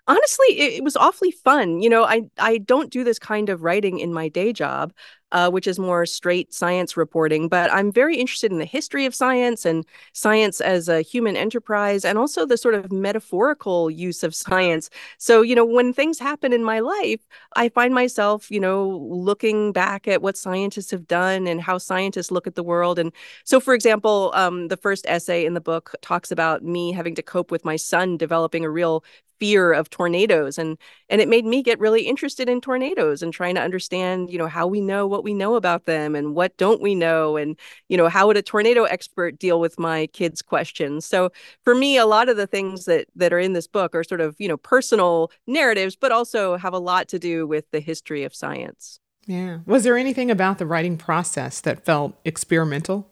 Honestly 0.08 0.46
it, 0.58 0.72
it, 0.74 0.84
was 0.84 0.96
awfully 0.96 1.30
fun 1.30 1.80
you 1.80 1.88
know 1.88 2.04
i 2.04 2.22
i 2.38 2.58
don't 2.58 2.90
do 2.90 3.04
this 3.04 3.18
kind 3.18 3.48
of 3.48 3.62
writing 3.62 3.98
in 3.98 4.12
my 4.12 4.28
day 4.28 4.52
job 4.52 4.92
uh, 5.32 5.50
which 5.50 5.66
is 5.66 5.78
more 5.78 6.06
straight 6.06 6.52
science 6.52 6.96
reporting. 6.96 7.48
But 7.48 7.72
I'm 7.72 7.92
very 7.92 8.16
interested 8.16 8.50
in 8.50 8.58
the 8.58 8.64
history 8.64 9.04
of 9.06 9.14
science 9.14 9.64
and 9.64 9.84
science 10.12 10.60
as 10.60 10.88
a 10.88 11.02
human 11.02 11.36
enterprise 11.36 12.04
and 12.04 12.18
also 12.18 12.46
the 12.46 12.56
sort 12.56 12.74
of 12.74 12.90
metaphorical 12.92 13.90
use 13.90 14.22
of 14.22 14.34
science. 14.34 14.90
So, 15.18 15.42
you 15.42 15.54
know, 15.54 15.64
when 15.64 15.92
things 15.92 16.18
happen 16.18 16.52
in 16.52 16.64
my 16.64 16.80
life, 16.80 17.20
I 17.56 17.68
find 17.68 17.94
myself, 17.94 18.50
you 18.50 18.60
know, 18.60 18.88
looking 19.10 19.72
back 19.72 20.08
at 20.08 20.22
what 20.22 20.36
scientists 20.36 20.90
have 20.90 21.06
done 21.06 21.46
and 21.46 21.60
how 21.60 21.78
scientists 21.78 22.30
look 22.30 22.46
at 22.46 22.54
the 22.54 22.62
world. 22.62 22.98
And 22.98 23.12
so, 23.44 23.60
for 23.60 23.74
example, 23.74 24.32
um, 24.34 24.68
the 24.68 24.76
first 24.76 25.04
essay 25.08 25.44
in 25.44 25.54
the 25.54 25.60
book 25.60 25.94
talks 26.00 26.30
about 26.30 26.62
me 26.62 26.92
having 26.92 27.14
to 27.16 27.22
cope 27.22 27.50
with 27.50 27.64
my 27.64 27.76
son 27.76 28.16
developing 28.16 28.64
a 28.64 28.70
real 28.70 29.04
fear 29.38 29.72
of 29.72 29.90
tornadoes 29.90 30.58
and 30.58 30.76
and 31.08 31.20
it 31.20 31.28
made 31.28 31.44
me 31.44 31.62
get 31.62 31.78
really 31.78 32.02
interested 32.02 32.48
in 32.48 32.60
tornadoes 32.60 33.22
and 33.22 33.32
trying 33.32 33.54
to 33.54 33.60
understand 33.60 34.30
you 34.30 34.38
know 34.38 34.46
how 34.46 34.66
we 34.66 34.80
know 34.80 35.06
what 35.06 35.24
we 35.24 35.34
know 35.34 35.54
about 35.54 35.86
them 35.86 36.14
and 36.14 36.34
what 36.34 36.56
don't 36.56 36.82
we 36.82 36.94
know 36.94 37.36
and 37.36 37.58
you 37.88 37.96
know 37.96 38.08
how 38.08 38.26
would 38.26 38.36
a 38.36 38.42
tornado 38.42 38.84
expert 38.84 39.38
deal 39.38 39.60
with 39.60 39.78
my 39.78 40.06
kids 40.08 40.42
questions. 40.42 41.04
So 41.04 41.30
for 41.62 41.74
me 41.74 41.96
a 41.96 42.06
lot 42.06 42.28
of 42.28 42.36
the 42.36 42.46
things 42.46 42.84
that 42.86 43.06
that 43.16 43.32
are 43.32 43.38
in 43.38 43.52
this 43.52 43.66
book 43.66 43.94
are 43.94 44.04
sort 44.04 44.20
of 44.20 44.36
you 44.38 44.48
know 44.48 44.56
personal 44.56 45.30
narratives 45.46 45.96
but 45.96 46.12
also 46.12 46.56
have 46.56 46.74
a 46.74 46.78
lot 46.78 47.08
to 47.08 47.18
do 47.18 47.46
with 47.46 47.70
the 47.70 47.80
history 47.80 48.24
of 48.24 48.34
science. 48.34 49.00
Yeah. 49.26 49.58
Was 49.66 49.84
there 49.84 49.98
anything 49.98 50.30
about 50.30 50.58
the 50.58 50.66
writing 50.66 50.96
process 50.96 51.60
that 51.60 51.84
felt 51.84 52.18
experimental? 52.24 53.10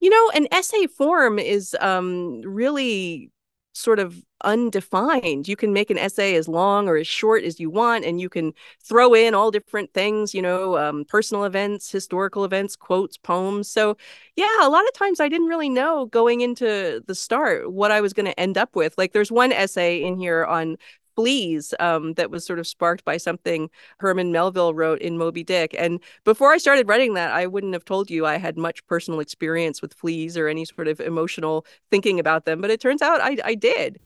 You 0.00 0.10
know 0.10 0.30
an 0.34 0.48
essay 0.50 0.86
form 0.86 1.38
is 1.38 1.76
um, 1.80 2.40
really 2.42 3.30
sort 3.72 3.98
of 3.98 4.22
undefined. 4.42 5.46
You 5.46 5.56
can 5.56 5.72
make 5.72 5.90
an 5.90 5.98
essay 5.98 6.34
as 6.34 6.48
long 6.48 6.88
or 6.88 6.96
as 6.96 7.06
short 7.06 7.44
as 7.44 7.60
you 7.60 7.70
want, 7.70 8.04
and 8.04 8.20
you 8.20 8.28
can 8.28 8.52
throw 8.82 9.14
in 9.14 9.34
all 9.34 9.50
different 9.50 9.92
things, 9.92 10.34
you 10.34 10.42
know, 10.42 10.76
um, 10.78 11.04
personal 11.04 11.44
events, 11.44 11.90
historical 11.90 12.44
events, 12.44 12.76
quotes, 12.76 13.16
poems. 13.16 13.70
So, 13.70 13.96
yeah, 14.36 14.66
a 14.66 14.68
lot 14.68 14.86
of 14.86 14.92
times 14.94 15.20
I 15.20 15.28
didn't 15.28 15.48
really 15.48 15.68
know 15.68 16.06
going 16.06 16.40
into 16.40 17.02
the 17.06 17.14
start 17.14 17.72
what 17.72 17.90
I 17.90 18.00
was 18.00 18.12
going 18.12 18.26
to 18.26 18.40
end 18.40 18.58
up 18.58 18.74
with. 18.74 18.96
Like, 18.98 19.12
there's 19.12 19.32
one 19.32 19.52
essay 19.52 20.02
in 20.02 20.16
here 20.16 20.44
on 20.44 20.76
fleas 21.20 21.74
um, 21.80 22.14
that 22.14 22.30
was 22.30 22.46
sort 22.46 22.58
of 22.58 22.66
sparked 22.66 23.04
by 23.04 23.18
something 23.18 23.68
Herman 23.98 24.32
Melville 24.32 24.72
wrote 24.72 25.02
in 25.02 25.18
Moby 25.18 25.44
Dick. 25.44 25.74
And 25.78 26.00
before 26.24 26.50
I 26.50 26.56
started 26.56 26.88
writing 26.88 27.12
that, 27.14 27.30
I 27.30 27.46
wouldn't 27.46 27.74
have 27.74 27.84
told 27.84 28.10
you 28.10 28.24
I 28.24 28.38
had 28.38 28.56
much 28.56 28.86
personal 28.86 29.20
experience 29.20 29.82
with 29.82 29.92
fleas 29.92 30.38
or 30.38 30.48
any 30.48 30.64
sort 30.64 30.88
of 30.88 30.98
emotional 30.98 31.66
thinking 31.90 32.18
about 32.18 32.46
them. 32.46 32.62
But 32.62 32.70
it 32.70 32.80
turns 32.80 33.02
out 33.02 33.20
I, 33.20 33.36
I 33.44 33.54
did. 33.54 34.00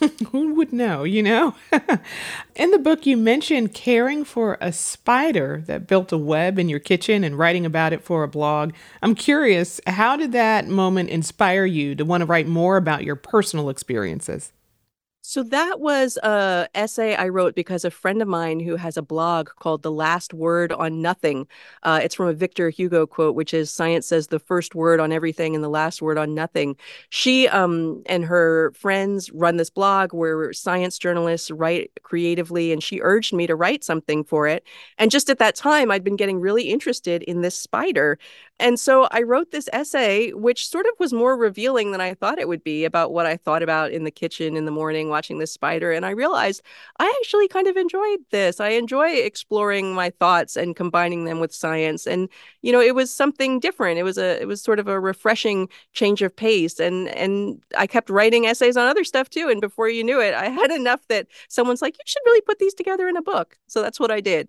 Who 0.30 0.54
would 0.54 0.72
know, 0.72 1.04
you 1.04 1.22
know? 1.22 1.54
in 2.56 2.70
the 2.70 2.78
book, 2.78 3.04
you 3.04 3.18
mentioned 3.18 3.74
caring 3.74 4.24
for 4.24 4.56
a 4.62 4.72
spider 4.72 5.64
that 5.66 5.86
built 5.86 6.12
a 6.12 6.18
web 6.18 6.58
in 6.58 6.70
your 6.70 6.78
kitchen 6.78 7.24
and 7.24 7.38
writing 7.38 7.66
about 7.66 7.92
it 7.92 8.02
for 8.02 8.22
a 8.22 8.28
blog. 8.28 8.72
I'm 9.02 9.14
curious, 9.14 9.82
how 9.86 10.16
did 10.16 10.32
that 10.32 10.66
moment 10.68 11.10
inspire 11.10 11.66
you 11.66 11.94
to 11.96 12.06
want 12.06 12.22
to 12.22 12.26
write 12.26 12.46
more 12.46 12.78
about 12.78 13.04
your 13.04 13.16
personal 13.16 13.68
experiences? 13.68 14.52
So 15.26 15.42
that 15.44 15.80
was 15.80 16.18
a 16.18 16.68
essay 16.74 17.14
I 17.14 17.28
wrote 17.28 17.54
because 17.54 17.86
a 17.86 17.90
friend 17.90 18.20
of 18.20 18.28
mine 18.28 18.60
who 18.60 18.76
has 18.76 18.98
a 18.98 19.02
blog 19.02 19.48
called 19.58 19.82
The 19.82 19.90
Last 19.90 20.34
Word 20.34 20.70
on 20.70 21.00
Nothing. 21.00 21.46
Uh, 21.82 21.98
it's 22.02 22.14
from 22.14 22.28
a 22.28 22.34
Victor 22.34 22.68
Hugo 22.68 23.06
quote, 23.06 23.34
which 23.34 23.54
is 23.54 23.70
"Science 23.70 24.06
says 24.06 24.26
the 24.26 24.38
first 24.38 24.74
word 24.74 25.00
on 25.00 25.12
everything 25.12 25.54
and 25.54 25.64
the 25.64 25.70
last 25.70 26.02
word 26.02 26.18
on 26.18 26.34
nothing." 26.34 26.76
She 27.08 27.48
um, 27.48 28.02
and 28.04 28.22
her 28.26 28.72
friends 28.72 29.30
run 29.32 29.56
this 29.56 29.70
blog 29.70 30.12
where 30.12 30.52
science 30.52 30.98
journalists 30.98 31.50
write 31.50 31.90
creatively, 32.02 32.70
and 32.70 32.82
she 32.82 33.00
urged 33.00 33.32
me 33.32 33.46
to 33.46 33.56
write 33.56 33.82
something 33.82 34.24
for 34.24 34.46
it. 34.46 34.62
And 34.98 35.10
just 35.10 35.30
at 35.30 35.38
that 35.38 35.56
time, 35.56 35.90
I'd 35.90 36.04
been 36.04 36.16
getting 36.16 36.38
really 36.38 36.64
interested 36.64 37.22
in 37.22 37.40
this 37.40 37.58
spider, 37.58 38.18
and 38.60 38.78
so 38.78 39.08
I 39.10 39.22
wrote 39.22 39.52
this 39.52 39.70
essay, 39.72 40.32
which 40.32 40.68
sort 40.68 40.84
of 40.84 40.92
was 40.98 41.14
more 41.14 41.34
revealing 41.36 41.92
than 41.92 42.02
I 42.02 42.12
thought 42.12 42.38
it 42.38 42.46
would 42.46 42.62
be 42.62 42.84
about 42.84 43.12
what 43.12 43.24
I 43.24 43.38
thought 43.38 43.62
about 43.62 43.90
in 43.90 44.04
the 44.04 44.10
kitchen 44.10 44.54
in 44.56 44.66
the 44.66 44.70
morning 44.70 45.13
watching 45.14 45.38
this 45.38 45.52
spider. 45.52 45.92
And 45.92 46.04
I 46.04 46.10
realized 46.10 46.60
I 46.98 47.06
actually 47.20 47.46
kind 47.46 47.68
of 47.68 47.76
enjoyed 47.76 48.18
this. 48.30 48.58
I 48.58 48.70
enjoy 48.70 49.10
exploring 49.10 49.94
my 49.94 50.10
thoughts 50.10 50.56
and 50.56 50.74
combining 50.74 51.24
them 51.24 51.38
with 51.38 51.54
science. 51.54 52.06
And, 52.12 52.28
you 52.62 52.72
know, 52.72 52.80
it 52.80 52.94
was 52.94 53.14
something 53.22 53.60
different. 53.60 53.98
It 53.98 54.02
was 54.02 54.18
a 54.18 54.42
it 54.42 54.48
was 54.48 54.60
sort 54.60 54.80
of 54.80 54.88
a 54.88 54.98
refreshing 54.98 55.68
change 55.92 56.20
of 56.22 56.34
pace. 56.34 56.80
And 56.80 57.08
and 57.10 57.62
I 57.78 57.86
kept 57.86 58.10
writing 58.10 58.46
essays 58.46 58.76
on 58.76 58.88
other 58.88 59.04
stuff 59.04 59.30
too. 59.30 59.48
And 59.48 59.60
before 59.60 59.88
you 59.88 60.02
knew 60.02 60.20
it, 60.20 60.34
I 60.34 60.48
had 60.48 60.70
enough 60.70 61.06
that 61.08 61.28
someone's 61.48 61.82
like, 61.82 61.94
you 61.96 62.04
should 62.06 62.22
really 62.26 62.40
put 62.42 62.58
these 62.58 62.74
together 62.74 63.08
in 63.08 63.16
a 63.16 63.22
book. 63.22 63.56
So 63.68 63.82
that's 63.82 64.00
what 64.00 64.10
I 64.10 64.20
did. 64.20 64.48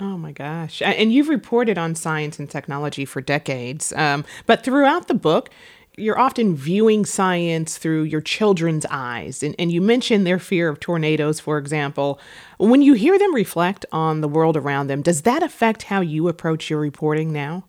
Oh 0.00 0.16
my 0.16 0.32
gosh. 0.32 0.80
And 0.82 1.12
you've 1.12 1.28
reported 1.28 1.76
on 1.76 1.94
science 1.94 2.38
and 2.38 2.48
technology 2.48 3.04
for 3.04 3.20
decades. 3.20 3.92
Um, 3.92 4.24
but 4.46 4.64
throughout 4.64 5.08
the 5.08 5.14
book, 5.14 5.50
you're 5.96 6.18
often 6.18 6.56
viewing 6.56 7.04
science 7.04 7.76
through 7.76 8.04
your 8.04 8.20
children's 8.20 8.86
eyes. 8.88 9.42
And, 9.42 9.54
and 9.58 9.70
you 9.70 9.80
mentioned 9.80 10.26
their 10.26 10.38
fear 10.38 10.68
of 10.68 10.80
tornadoes, 10.80 11.38
for 11.38 11.58
example. 11.58 12.18
When 12.58 12.80
you 12.80 12.94
hear 12.94 13.18
them 13.18 13.34
reflect 13.34 13.84
on 13.92 14.20
the 14.22 14.28
world 14.28 14.56
around 14.56 14.86
them, 14.86 15.02
does 15.02 15.22
that 15.22 15.42
affect 15.42 15.84
how 15.84 16.00
you 16.00 16.28
approach 16.28 16.70
your 16.70 16.80
reporting 16.80 17.32
now? 17.32 17.64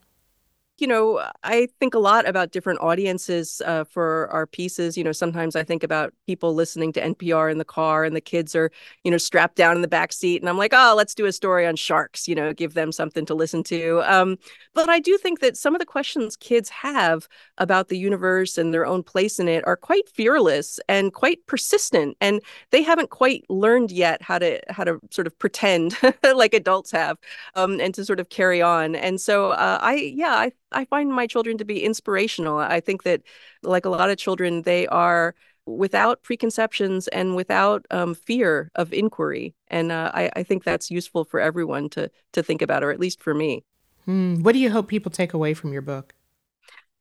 You 0.84 0.88
know, 0.88 1.26
I 1.46 1.70
think 1.80 1.94
a 1.94 2.00
lot 2.00 2.28
about 2.28 2.52
different 2.52 2.82
audiences 2.82 3.62
uh, 3.66 3.86
for 3.86 4.28
our 4.34 4.46
pieces. 4.46 4.98
You 4.98 5.06
know, 5.06 5.14
sometimes 5.14 5.56
I 5.56 5.64
think 5.64 5.82
about 5.82 6.14
people 6.28 6.54
listening 6.54 6.92
to 6.92 7.02
NPR 7.02 7.50
in 7.50 7.58
the 7.58 7.64
car 7.64 8.04
and 8.04 8.14
the 8.14 8.20
kids 8.20 8.54
are, 8.54 8.70
you 9.06 9.10
know, 9.10 9.18
strapped 9.18 9.56
down 9.56 9.78
in 9.78 9.82
the 9.82 9.88
back 9.88 10.12
seat. 10.12 10.42
And 10.42 10.50
I'm 10.50 10.58
like, 10.58 10.74
oh, 10.76 10.94
let's 10.98 11.16
do 11.16 11.26
a 11.26 11.32
story 11.32 11.66
on 11.66 11.78
sharks, 11.78 12.28
you 12.28 12.36
know, 12.36 12.52
give 12.52 12.74
them 12.74 12.92
something 12.92 13.26
to 13.28 13.34
listen 13.34 13.64
to. 13.64 14.02
Um, 14.06 14.38
but 14.74 14.90
I 14.90 15.00
do 15.00 15.18
think 15.18 15.40
that 15.40 15.56
some 15.56 15.74
of 15.74 15.80
the 15.80 15.86
questions 15.86 16.36
kids 16.36 16.68
have 16.68 17.30
about 17.60 17.88
the 17.88 17.98
universe 17.98 18.58
and 18.58 18.74
their 18.74 18.86
own 18.86 19.04
place 19.04 19.40
in 19.40 19.48
it 19.48 19.66
are 19.66 19.78
quite 19.78 20.10
fearless 20.10 20.82
and 20.90 21.14
quite 21.14 21.48
persistent. 21.48 22.18
And 22.20 22.42
they 22.72 22.82
haven't 22.82 23.10
quite 23.10 23.46
learned 23.48 23.90
yet 23.90 24.22
how 24.22 24.38
to 24.38 24.60
how 24.68 24.84
to 24.84 25.00
sort 25.12 25.28
of 25.28 25.40
pretend 25.40 25.96
like 26.36 26.54
adults 26.54 26.92
have 26.92 27.18
um, 27.56 27.80
and 27.80 27.96
to 27.96 28.04
sort 28.04 28.20
of 28.20 28.28
carry 28.28 28.62
on. 28.62 28.96
And 28.96 29.22
so 29.22 29.52
uh, 29.52 29.80
I, 29.82 29.94
yeah, 29.94 30.36
I 30.36 30.52
I 30.74 30.86
find 30.86 31.14
my 31.14 31.28
children 31.28 31.58
to 31.58 31.66
be 31.66 31.84
inspirational. 31.84 32.58
I 32.58 32.80
think 32.80 33.04
that, 33.04 33.22
like 33.62 33.86
a 33.86 33.90
lot 33.90 34.10
of 34.10 34.18
children, 34.18 34.64
they 34.64 34.88
are 34.88 35.36
without 35.66 36.24
preconceptions 36.24 37.08
and 37.10 37.36
without 37.36 37.86
um, 37.92 38.14
fear 38.14 38.70
of 38.76 38.92
inquiry. 38.92 39.54
And 39.70 39.92
uh, 39.92 40.12
I, 40.14 40.30
I, 40.36 40.44
think 40.44 40.66
that's 40.66 40.92
useful 40.92 41.24
for 41.24 41.40
everyone 41.40 41.90
to 41.92 42.12
to 42.34 42.44
think 42.44 42.62
about, 42.62 42.84
or 42.84 42.92
at 42.92 43.00
least 43.00 43.22
for 43.24 43.34
me. 43.34 43.64
Hmm. 44.06 44.42
What 44.42 44.52
do 44.52 44.60
you 44.60 44.70
hope 44.70 44.88
people 44.88 45.12
take 45.12 45.34
away 45.34 45.54
from 45.54 45.72
your 45.72 45.82
book? 45.82 46.14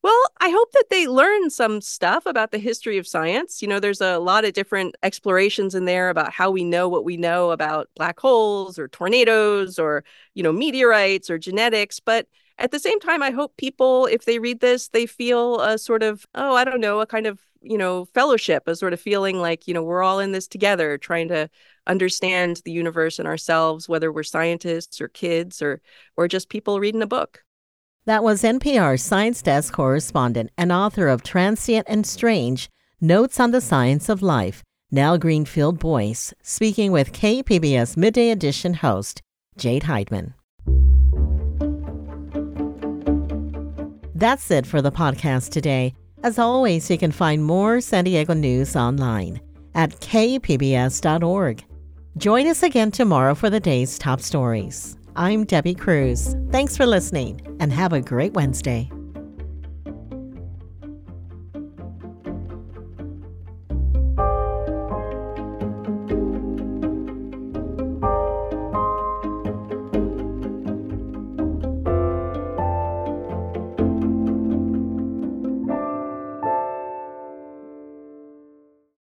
Well, 0.03 0.21
I 0.41 0.51
hope 0.51 0.73
that 0.73 0.91
they 0.91 1.07
learn 1.07 1.49
some 1.49 1.81
stuff 1.81 2.27
about 2.27 2.51
the 2.51 2.59
history 2.59 2.99
of 2.99 3.07
science. 3.07 3.63
You 3.63 3.69
know, 3.69 3.79
there's 3.79 4.01
a 4.01 4.19
lot 4.19 4.45
of 4.45 4.53
different 4.53 4.97
explorations 5.05 5.77
in 5.77 5.85
there 5.85 6.11
about 6.11 6.33
how 6.33 6.51
we 6.51 6.65
know 6.65 6.89
what 6.89 7.05
we 7.05 7.17
know 7.17 7.53
about 7.53 7.89
black 7.95 8.19
holes 8.19 8.81
or 8.81 8.89
tornadoes 8.89 9.79
or, 9.79 10.03
you 10.35 10.43
know, 10.43 10.51
meteorites 10.53 11.31
or 11.31 11.39
genetics. 11.39 12.01
But 12.01 12.27
at 12.59 12.71
the 12.71 12.79
same 12.79 13.01
time, 13.01 13.23
I 13.23 13.31
hope 13.31 13.57
people, 13.57 14.07
if 14.07 14.25
they 14.25 14.39
read 14.39 14.61
this, 14.61 14.89
they 14.89 15.07
feel 15.07 15.61
a 15.61 15.79
sort 15.79 16.03
of, 16.03 16.27
oh, 16.35 16.55
I 16.55 16.65
don't 16.65 16.81
know, 16.81 17.01
a 17.01 17.07
kind 17.07 17.27
of, 17.27 17.41
you 17.61 17.79
know, 17.79 18.07
fellowship, 18.07 18.65
a 18.67 18.77
sort 18.77 18.93
of 18.93 19.01
feeling 19.01 19.41
like, 19.41 19.67
you 19.67 19.75
know, 19.75 19.83
we're 19.83 20.03
all 20.03 20.21
in 20.21 20.33
this 20.33 20.47
together, 20.47 20.99
trying 20.99 21.29
to 21.29 21.49
understand 21.87 22.61
the 22.65 22.73
universe 22.73 23.19
and 23.19 23.27
ourselves, 23.27 23.89
whether 23.89 24.13
we're 24.13 24.23
scientists 24.23 25.01
or 25.01 25.09
kids 25.09 25.63
or 25.63 25.81
or 26.17 26.29
just 26.29 26.49
people 26.49 26.81
reading 26.81 27.03
a 27.03 27.07
book. 27.07 27.45
That 28.05 28.25
was 28.25 28.43
NPR 28.43 28.99
Science 28.99 29.43
Desk 29.43 29.73
correspondent 29.73 30.51
and 30.59 30.73
author 30.73 31.07
of 31.09 31.23
Transient 31.23 31.87
and 31.89 32.07
Strange 32.07 32.69
Notes 33.01 33.39
on 33.39 33.53
the 33.53 33.61
Science 33.61 34.09
of 34.09 34.23
Life, 34.23 34.63
Nell 34.91 35.19
Greenfieldboyce, 35.19 36.33
speaking 36.43 36.93
with 36.93 37.13
KPBS 37.13 37.97
Midday 37.97 38.31
Edition 38.31 38.75
host 38.75 39.23
Jade 39.57 39.85
Hindmon. 39.85 40.35
That's 44.23 44.53
it 44.53 44.69
for 44.69 44.81
the 44.81 44.93
podcast 44.93 45.51
today. 45.51 45.97
As 46.23 46.39
always, 46.39 46.89
you 46.89 46.97
can 46.97 47.11
find 47.11 47.45
more 47.45 47.81
San 47.81 48.05
Diego 48.05 48.35
news 48.35 48.77
online 48.77 49.41
at 49.75 49.99
kpbs.org. 49.99 51.65
Join 52.19 52.47
us 52.47 52.63
again 52.63 52.93
tomorrow 52.93 53.35
for 53.35 53.51
the 53.51 53.59
day's 53.59 53.99
top 53.99 54.21
stories. 54.21 54.97
I'm 55.17 55.43
Debbie 55.43 55.75
Cruz. 55.75 56.37
Thanks 56.53 56.77
for 56.77 56.87
listening 56.87 57.41
and 57.59 57.73
have 57.73 57.93
a 57.93 58.01
great 58.01 58.35
Wednesday. 58.35 58.89